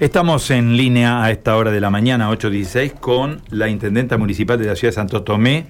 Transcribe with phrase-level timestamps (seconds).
[0.00, 4.66] Estamos en línea a esta hora de la mañana, 8.16, con la intendenta municipal de
[4.66, 5.66] la ciudad de Santo Tomé,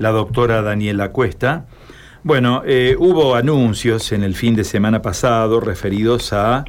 [0.00, 1.66] la doctora Daniela Cuesta.
[2.24, 6.64] Bueno, eh, hubo anuncios en el fin de semana pasado referidos a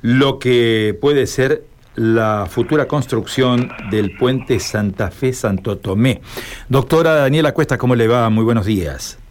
[0.00, 1.62] lo que puede ser
[1.94, 6.22] la futura construcción del puente Santa Fe-Santo Tomé.
[6.68, 8.28] Doctora Daniela Cuesta, ¿cómo le va?
[8.30, 9.21] Muy buenos días.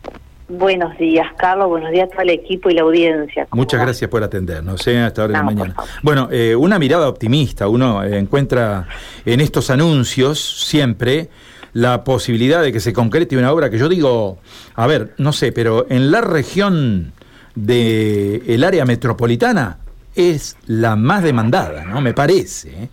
[0.52, 1.70] Buenos días, Carlos.
[1.70, 3.48] Buenos días a todo el equipo y la audiencia.
[3.52, 5.00] Muchas gracias por atendernos ¿eh?
[5.00, 5.76] a esta hora de la mañana.
[6.04, 7.70] Bueno, eh, una mirada optimista.
[7.70, 8.86] Uno eh, encuentra
[9.26, 11.30] en estos anuncios siempre
[11.72, 14.40] la posibilidad de que se concrete una obra que yo digo,
[14.76, 17.14] a ver, no sé, pero en la región
[17.56, 19.78] del el área metropolitana
[20.16, 22.02] es la más demandada, ¿no?
[22.02, 22.90] Me parece.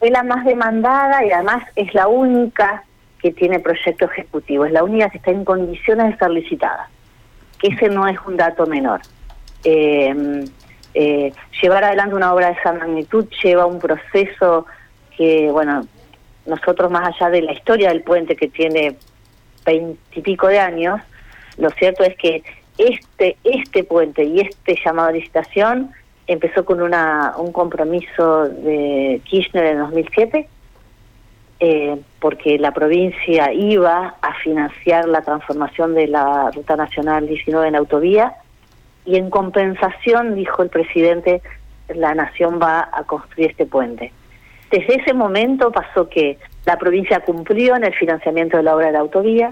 [0.00, 2.84] Es la más demandada y además es la única
[3.20, 6.88] que tiene proyecto ejecutivo, es la única que está en condiciones de ser licitada,
[7.58, 9.00] que ese no es un dato menor.
[9.64, 10.44] Eh,
[10.94, 14.66] eh, llevar adelante una obra de esa magnitud lleva un proceso
[15.16, 15.86] que, bueno,
[16.46, 18.96] nosotros más allá de la historia del puente que tiene
[19.64, 21.00] veintipico de años,
[21.58, 22.42] lo cierto es que
[22.78, 25.90] este, este puente y este llamado a licitación
[26.26, 30.48] empezó con una, un compromiso de Kirchner en 2007
[31.60, 37.76] eh, porque la provincia iba a financiar la transformación de la Ruta Nacional 19 en
[37.76, 38.34] autovía
[39.04, 41.42] y en compensación, dijo el presidente,
[41.88, 44.12] la nación va a construir este puente.
[44.70, 48.92] Desde ese momento pasó que la provincia cumplió en el financiamiento de la obra de
[48.92, 49.50] la autovía,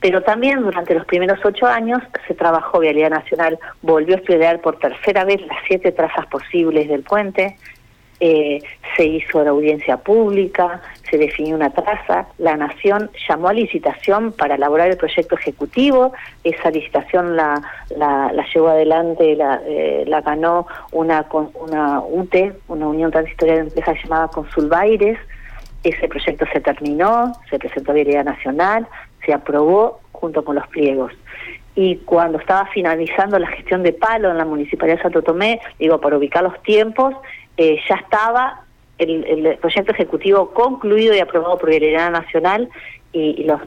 [0.00, 4.78] pero también durante los primeros ocho años se trabajó, Vialidad Nacional volvió a estudiar por
[4.78, 7.56] tercera vez las siete trazas posibles del puente,
[8.20, 8.62] eh,
[8.96, 14.54] se hizo la audiencia pública, se definió una traza, la Nación llamó a licitación para
[14.54, 16.12] elaborar el proyecto ejecutivo,
[16.44, 17.60] esa licitación la,
[17.96, 23.96] la, llevó adelante, la, eh, la ganó una, una UTE, una Unión Transitorial de Empresas
[24.02, 25.18] llamada Consulbaires,
[25.82, 28.86] ese proyecto se terminó, se presentó a Vialidad Nacional,
[29.24, 31.12] se aprobó junto con los pliegos.
[31.76, 36.00] Y cuando estaba finalizando la gestión de palo en la Municipalidad de Santo Tomé, digo,
[36.00, 37.14] para ubicar los tiempos,
[37.56, 38.64] eh, ya estaba
[38.98, 42.68] el, proyecto ejecutivo concluido y aprobado por Vialidad Nacional
[43.12, 43.60] y, los,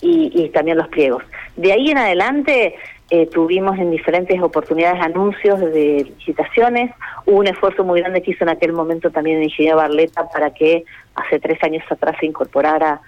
[0.00, 1.22] y, también los pliegos.
[1.56, 2.74] De ahí en adelante
[3.10, 6.92] eh, tuvimos en diferentes oportunidades anuncios de licitaciones,
[7.26, 10.52] hubo un esfuerzo muy grande que hizo en aquel momento también el ingeniero Barleta para
[10.52, 10.84] que
[11.14, 13.00] hace tres años atrás se incorporara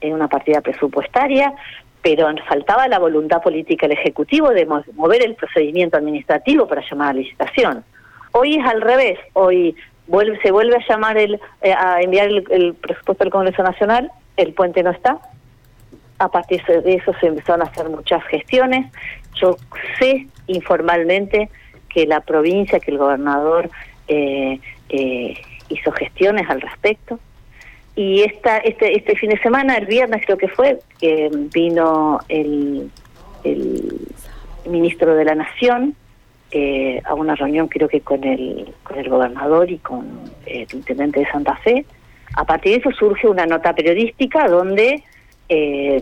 [0.00, 1.54] en una partida presupuestaria,
[2.02, 7.14] pero faltaba la voluntad política del Ejecutivo de mover el procedimiento administrativo para llamar a
[7.14, 7.84] licitación.
[8.36, 9.76] Hoy es al revés, hoy
[10.08, 14.52] vuelve, se vuelve a llamar el, eh, a enviar el, presupuesto al Congreso Nacional, el
[14.54, 15.20] puente no está,
[16.18, 18.90] a partir de eso se empezaron a hacer muchas gestiones.
[19.40, 19.56] Yo
[20.00, 21.48] sé informalmente
[21.88, 23.70] que la provincia, que el gobernador
[24.08, 24.58] eh,
[24.88, 25.34] eh,
[25.68, 27.20] hizo gestiones al respecto.
[27.94, 32.90] Y esta, este, este fin de semana, el viernes creo que fue, que vino el,
[33.44, 34.08] el
[34.66, 35.94] ministro de la Nación
[36.56, 40.06] eh, a una reunión creo que con el, con el gobernador y con
[40.46, 41.84] eh, el intendente de Santa Fe.
[42.36, 45.02] A partir de eso surge una nota periodística donde
[45.48, 46.00] eh,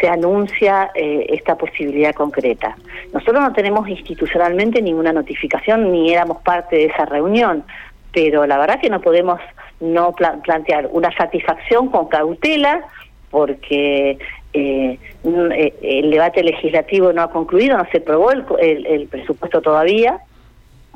[0.00, 2.74] se anuncia esta posibilidad concreta.
[3.12, 7.62] Nosotros no tenemos institucionalmente ninguna notificación ni éramos parte de esa reunión,
[8.12, 9.40] pero la verdad que no podemos
[9.80, 12.80] no plantear una satisfacción con cautela
[13.30, 14.18] porque
[14.52, 20.18] eh, eh, el debate legislativo no ha concluido, no se aprobó el, presupuesto todavía,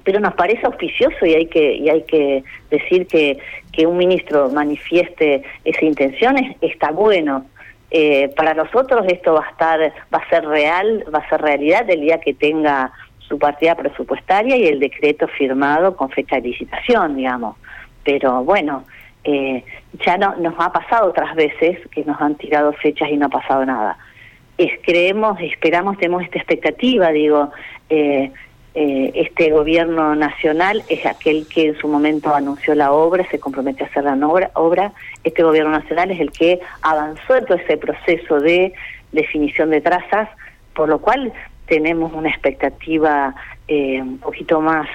[0.05, 3.39] pero nos parece auspicioso y hay que decir que,
[3.77, 7.47] que un ministro manifieste esa intención está bueno.
[7.91, 9.81] Eh, para nosotros esto va a estar
[10.13, 12.91] va a ser real, va a ser realidad el día que tenga
[13.21, 17.57] su partida presupuestaria y el decreto firmado con fecha de licitación, digamos.
[18.03, 18.85] Pero bueno,
[19.29, 19.65] eh,
[20.05, 23.29] ya no nos ha pasado otras veces que nos han tirado fechas y no ha
[23.29, 23.99] pasado nada.
[24.57, 27.51] Es, creemos, esperamos, tenemos esta expectativa, digo,
[27.91, 28.31] eh,
[28.75, 33.83] eh, este gobierno nacional es aquel que en su momento anunció la obra, se compromete
[33.83, 34.93] a hacer la obra, obra.
[35.25, 38.75] este gobierno nacional es el que avanzó en todo ese proceso de
[39.11, 40.29] definición de trazas,
[40.73, 41.33] por lo cual
[41.67, 43.35] tenemos una expectativa
[43.69, 44.87] un poquito más,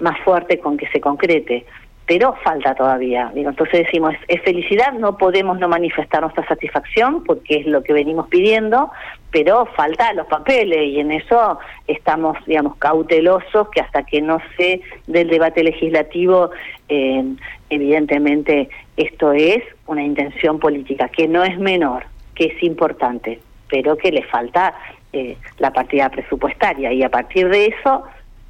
[0.00, 1.64] más fuerte con que se concrete
[2.08, 3.30] pero falta todavía.
[3.34, 7.92] Digo, entonces decimos, es, felicidad, no podemos no manifestar nuestra satisfacción porque es lo que
[7.92, 8.90] venimos pidiendo,
[9.30, 14.80] pero falta los papeles y en eso estamos, digamos, cautelosos que hasta que no se
[15.06, 16.50] del debate legislativo,
[16.88, 17.24] eh,
[17.68, 23.38] evidentemente esto es una intención política que no es menor, que es importante,
[23.68, 24.74] pero que le falta
[25.12, 28.04] eh, la partida presupuestaria y a partir de eso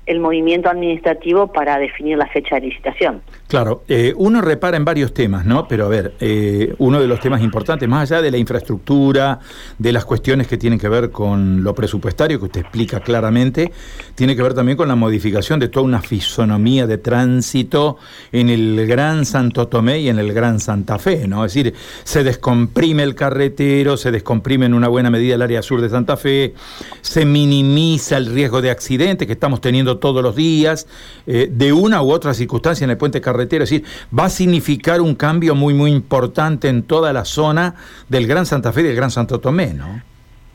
[0.09, 3.21] el movimiento administrativo para definir la fecha de licitación.
[3.47, 5.69] Claro, eh, uno repara en varios temas, ¿no?
[5.69, 9.39] Pero a ver, eh, uno de los temas importantes, más allá de la infraestructura,
[9.79, 13.71] de las cuestiones que tienen que ver con lo presupuestario, que usted explica claramente,
[14.15, 17.99] tiene que ver también con la modificación de toda una fisonomía de tránsito
[18.33, 21.45] en el Gran Santo Tomé y en el Gran Santa Fe, ¿no?
[21.45, 25.81] Es decir, se descomprime el carretero, se descomprime en una buena medida el área sur
[25.83, 26.55] de Santa Fe,
[27.03, 30.87] se minimiza el riesgo de accidentes que estamos teniendo todos los días,
[31.27, 33.87] eh, de una u otra circunstancia en el puente carretero es decir,
[34.17, 37.75] va a significar un cambio muy, muy importante en toda la zona
[38.09, 40.03] del Gran Santa Fe y del Gran Santo Tomé, ¿no?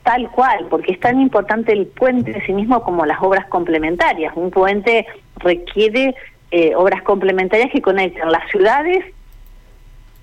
[0.03, 4.33] Tal cual, porque es tan importante el puente en sí mismo como las obras complementarias.
[4.35, 5.05] Un puente
[5.37, 6.13] requiere
[6.51, 9.05] eh, obras complementarias que conecten las ciudades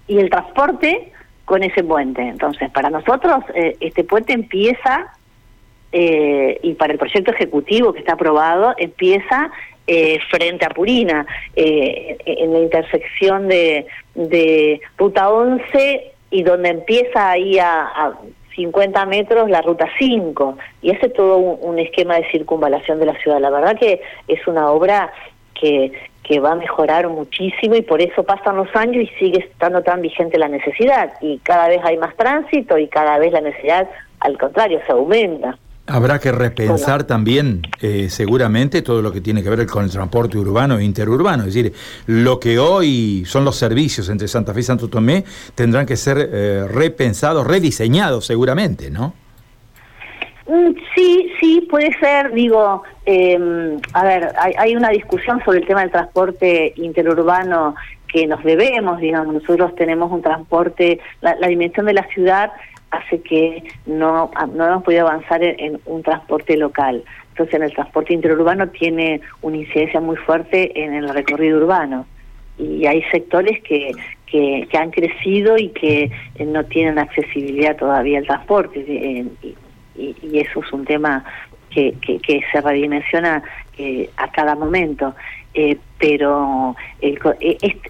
[0.06, 1.12] y el transporte
[1.46, 2.22] con ese puente.
[2.22, 5.14] Entonces, para nosotros, eh, este puente empieza,
[5.92, 9.50] eh, y para el proyecto ejecutivo que está aprobado, empieza
[9.86, 11.26] eh, frente a Purina,
[11.56, 18.12] eh, en la intersección de, de Ruta 11 y donde empieza ahí a,
[18.54, 20.58] 50 metros la Ruta 5.
[20.82, 23.40] Y es todo un, esquema de circunvalación de la ciudad.
[23.40, 25.12] La verdad que es una obra
[25.54, 29.82] que, que va a mejorar muchísimo y por eso pasan los años y sigue estando
[29.82, 31.14] tan vigente la necesidad.
[31.20, 33.88] Y cada vez hay más tránsito y cada vez la necesidad,
[34.20, 35.58] al contrario, se aumenta.
[35.90, 40.38] Habrá que repensar también, eh, seguramente, todo lo que tiene que ver con el transporte
[40.38, 41.44] urbano e interurbano.
[41.44, 41.72] Es decir,
[42.06, 45.24] lo que hoy son los servicios entre Santa Fe y Santo Tomé
[45.56, 49.14] tendrán que ser eh, repensados, rediseñados, seguramente, ¿no?
[50.46, 52.32] Mm, sí, sí, puede ser.
[52.34, 57.74] Digo, em, a ver, hay, una discusión sobre el tema del transporte interurbano
[58.12, 62.50] que nos debemos, digamos, nosotros tenemos un transporte, la dimensión de la ciudad
[62.90, 67.04] hace que no, no hemos podido avanzar en, un transporte local.
[67.30, 72.06] Entonces, en el transporte interurbano tiene una incidencia muy fuerte en el recorrido urbano.
[72.58, 73.92] Y hay sectores que,
[74.26, 78.84] que, han crecido y que eh, no tienen accesibilidad todavía al transporte.
[78.86, 79.24] Eh,
[79.96, 81.24] y, eso es un tema
[81.70, 83.42] que, que, se redimensiona
[83.78, 85.14] eh, a cada momento.
[85.98, 86.76] pero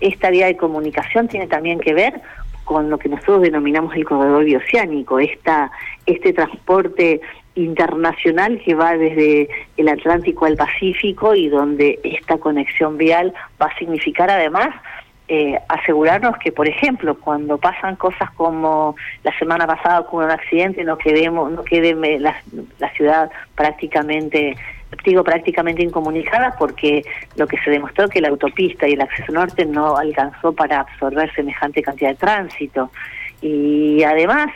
[0.01, 2.21] esta vía de comunicación tiene también que ver
[2.65, 5.71] con lo que nosotros denominamos el corredor bioceánico, esta,
[6.07, 7.21] este transporte
[7.55, 13.79] internacional que va desde el Atlántico al Pacífico y donde esta conexión vial va a
[13.79, 14.69] significar además
[15.33, 20.83] eh, asegurarnos que, por ejemplo, cuando pasan cosas como la semana pasada con un accidente,
[20.83, 22.35] no quedemos, no quede la,
[22.81, 24.57] la ciudad prácticamente
[25.05, 27.03] digo prácticamente incomunicada porque
[27.37, 31.33] lo que se demostró que la autopista y el acceso norte no alcanzó para absorber
[31.35, 32.91] semejante cantidad de tránsito.
[33.41, 34.49] Y además,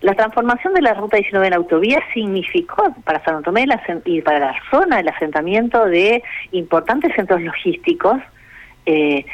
[0.00, 3.66] la transformación de la ruta 19 en autovía significó para San Tomé
[4.04, 6.22] y para la zona el asentamiento de
[6.52, 8.18] importantes centros logísticos
[8.86, 9.24] eh,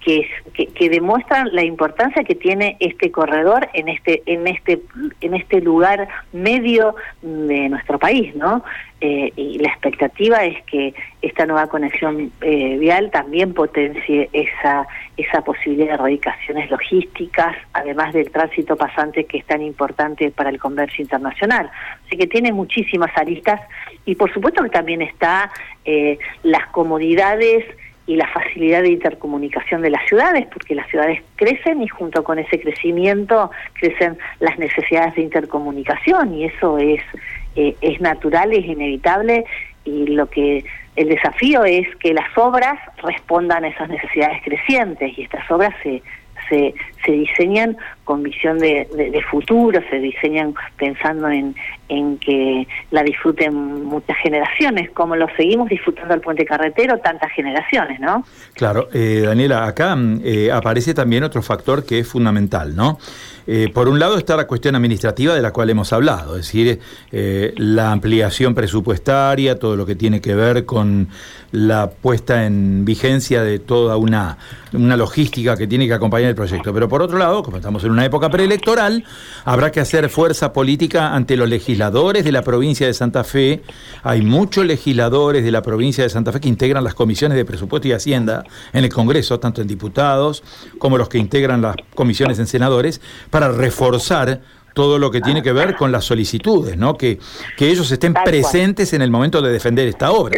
[0.00, 0.26] que,
[0.74, 4.80] que, demuestran la importancia que tiene este corredor en este en este
[5.20, 8.64] en este lugar medio de nuestro país, ¿no?
[9.02, 14.86] Eh, y la expectativa es que esta nueva conexión eh, vial también potencie esa
[15.16, 20.58] esa posibilidad de erradicaciones logísticas, además del tránsito pasante que es tan importante para el
[20.58, 21.70] comercio internacional.
[22.06, 23.60] Así que tiene muchísimas aristas
[24.04, 25.50] y por supuesto que también está
[25.84, 27.64] eh, las comodidades
[28.06, 32.38] y la facilidad de intercomunicación de las ciudades, porque las ciudades crecen y junto con
[32.38, 37.02] ese crecimiento crecen las necesidades de intercomunicación y eso es,
[37.56, 39.44] eh, es natural, es inevitable
[39.84, 40.64] y lo que
[40.96, 46.02] el desafío es que las obras respondan a esas necesidades crecientes y estas obras se,
[46.48, 51.54] se, se diseñan con visión de, de, futuro, se diseñan pensando en,
[51.90, 58.00] en que la disfruten muchas generaciones, como lo seguimos disfrutando el puente carretero tantas generaciones,
[58.00, 58.24] ¿no?
[58.54, 62.98] Claro, eh, Daniela, acá eh, aparece también otro factor que es fundamental, ¿no?
[63.52, 66.78] Eh, por un lado está la cuestión administrativa de la cual hemos hablado, es decir,
[67.10, 71.08] eh, la ampliación presupuestaria, todo lo que tiene que ver con
[71.50, 74.38] la puesta en vigencia de toda una,
[74.72, 76.72] una logística que tiene que acompañar el proyecto.
[76.72, 79.04] Pero por otro lado, como estamos en una época preelectoral,
[79.44, 83.62] habrá que hacer fuerza política ante los legisladores de la provincia de Santa Fe.
[84.02, 87.88] Hay muchos legisladores de la provincia de Santa Fe que integran las comisiones de presupuesto
[87.88, 88.44] y hacienda
[88.74, 90.42] en el Congreso, tanto en diputados
[90.78, 94.40] como los que integran las comisiones en senadores, para reforzar
[94.74, 96.98] todo lo que tiene que ver con las solicitudes, ¿no?
[96.98, 97.18] Que,
[97.56, 100.36] que ellos estén presentes en el momento de defender esta obra.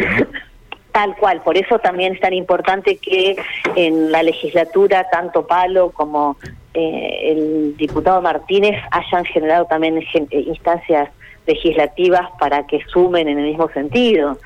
[0.93, 3.35] Tal cual, por eso también es tan importante que
[3.75, 6.37] en la legislatura tanto Palo como
[6.73, 11.09] eh, el diputado Martínez hayan generado también eh, instancias
[11.45, 14.37] legislativas para que sumen en el mismo sentido.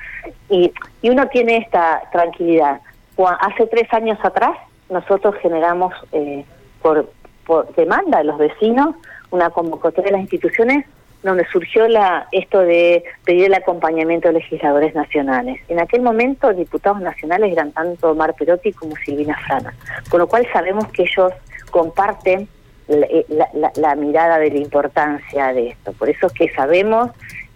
[0.48, 2.80] Y, y uno tiene esta tranquilidad.
[3.40, 4.56] Hace tres años atrás
[4.88, 6.44] nosotros generamos eh,
[6.82, 7.10] por,
[7.44, 8.94] por demanda de los vecinos
[9.30, 10.86] una convocatoria de las instituciones
[11.22, 15.60] donde surgió la esto de pedir el acompañamiento de legisladores nacionales.
[15.68, 19.74] En aquel momento diputados nacionales eran tanto Mar Perotti como Silvina Frana,
[20.10, 21.32] con lo cual sabemos que ellos
[21.70, 22.48] comparten
[22.88, 23.26] eh,
[23.76, 25.92] la, mirada de la importancia de esto.
[25.92, 27.10] Por eso es que sabemos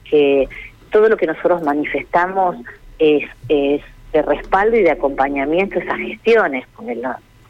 [0.04, 0.46] que
[0.90, 2.56] todo lo que nosotros manifestamos
[2.98, 6.66] es, de respaldo y de acompañamiento a esas gestiones.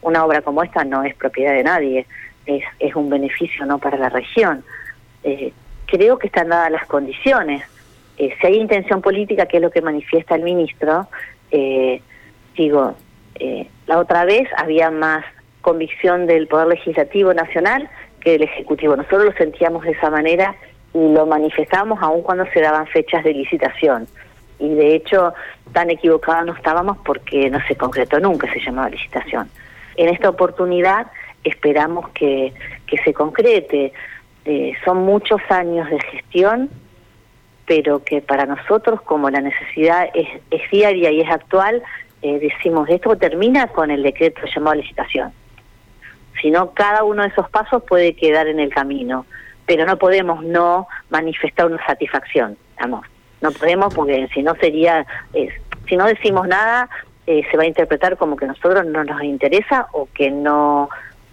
[0.01, 2.07] Una obra como esta no es propiedad de nadie,
[2.47, 4.63] es, es un beneficio no para la región.
[5.25, 5.53] Eh,
[5.87, 7.65] creo que están dadas las condiciones.
[8.17, 11.09] Eh, si hay intención política, que es lo que manifiesta el ministro,
[12.57, 12.95] digo,
[13.87, 15.25] la otra vez había más
[15.63, 17.89] convicción del Poder Legislativo Nacional
[18.21, 18.97] que del Ejecutivo.
[18.97, 20.55] Nosotros lo sentíamos de esa manera
[20.95, 24.07] y lo manifestábamos aún cuando se daban fechas de licitación.
[24.59, 25.33] Y de hecho,
[25.73, 29.49] tan equivocados no estábamos porque no se concretó nunca, se llamaba licitación.
[29.97, 31.07] En esta oportunidad
[31.43, 32.53] esperamos que,
[32.87, 33.93] que se concrete.
[34.45, 36.71] Eh, son muchos años de gestión,
[37.67, 41.83] pero que para nosotros, como la necesidad es, es diaria y es actual,
[42.23, 45.33] eh, decimos, esto termina con el decreto llamado licitación.
[46.43, 49.25] Si no, cada uno de esos pasos puede quedar en el camino,
[49.65, 53.07] pero no podemos no manifestar una satisfacción, vamos.
[53.41, 55.07] No podemos porque si no sería,
[55.89, 56.89] si no decimos nada,
[57.27, 60.89] eh, se va a interpretar como que nosotros no nos interesa o que no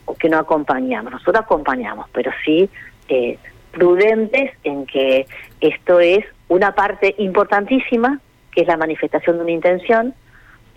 [0.06, 1.12] o que no acompañamos.
[1.12, 2.70] Nosotros acompañamos, pero sí
[3.10, 3.38] eh,
[3.72, 5.25] prudentes en que
[5.62, 8.20] esto es una parte importantísima,
[8.51, 10.13] que es la manifestación de una intención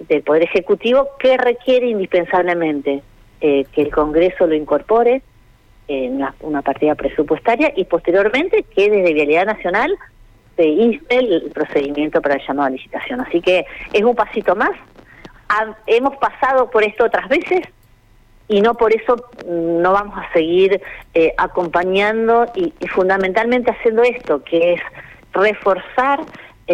[0.08, 3.02] del Poder Ejecutivo, que requiere indispensablemente
[3.44, 5.20] eh, que el Congreso lo incorpore
[5.88, 9.92] en una, partida presupuestaria y posteriormente que desde Vialidad Nacional
[10.56, 13.20] se inste el procedimiento para el llamado a licitación.
[13.20, 14.70] Así que es un pasito más.
[15.86, 17.62] hemos pasado por esto otras veces,
[18.46, 19.16] y no por eso
[19.48, 20.80] no vamos a seguir
[21.14, 24.80] eh, acompañando y, fundamentalmente haciendo esto, que es
[25.32, 26.20] reforzar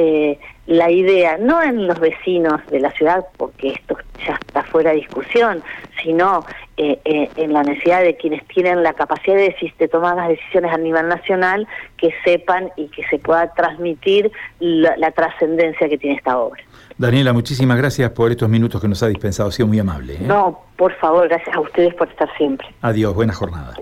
[0.01, 4.91] eh, la idea, no en los vecinos de la ciudad, porque esto ya está fuera
[4.91, 5.61] de discusión,
[6.01, 6.45] sino
[6.77, 7.01] eh,
[7.35, 11.09] en la necesidad de quienes tienen la capacidad de, de, tomar las decisiones a nivel
[11.09, 16.63] nacional, que sepan y que se pueda transmitir la trascendencia que tiene esta obra.
[16.99, 19.49] Daniela, muchísimas gracias por estos minutos que nos ha dispensado.
[19.49, 20.15] Ha sido muy amable.
[20.15, 20.21] ¿eh?
[20.23, 22.67] No, por favor, gracias a ustedes por estar siempre.
[22.83, 23.75] Adiós, buena jornada.